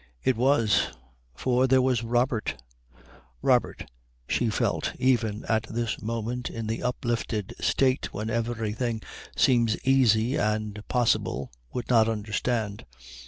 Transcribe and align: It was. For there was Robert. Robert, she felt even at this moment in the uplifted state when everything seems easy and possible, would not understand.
It 0.23 0.35
was. 0.35 0.87
For 1.35 1.67
there 1.67 1.79
was 1.79 2.01
Robert. 2.01 2.59
Robert, 3.43 3.87
she 4.27 4.49
felt 4.49 4.95
even 4.97 5.45
at 5.45 5.67
this 5.71 6.01
moment 6.01 6.49
in 6.49 6.65
the 6.65 6.81
uplifted 6.81 7.53
state 7.59 8.11
when 8.11 8.27
everything 8.31 9.03
seems 9.35 9.77
easy 9.85 10.37
and 10.37 10.83
possible, 10.87 11.51
would 11.71 11.87
not 11.87 12.09
understand. 12.09 12.83